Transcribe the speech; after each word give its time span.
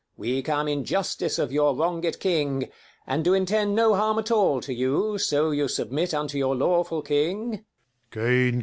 5 0.13 0.17
We 0.19 0.41
come 0.41 0.67
in 0.67 0.83
justice 0.83 1.37
of 1.37 1.51
your 1.51 1.75
wronged 1.75 2.19
king, 2.19 2.69
And 3.05 3.23
do 3.23 3.35
intend 3.35 3.75
no 3.75 3.93
harm 3.93 4.17
at 4.17 4.31
all 4.31 4.59
to 4.61 4.73
you, 4.73 5.19
So 5.19 5.51
you 5.51 5.67
submit 5.67 6.11
unto 6.11 6.39
your 6.39 6.55
lawful 6.55 7.03
king. 7.03 7.63